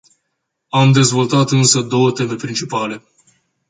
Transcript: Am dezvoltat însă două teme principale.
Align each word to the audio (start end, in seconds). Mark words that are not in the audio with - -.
Am 0.69 0.91
dezvoltat 0.91 1.49
însă 1.51 1.81
două 1.81 2.11
teme 2.11 2.35
principale. 2.35 3.03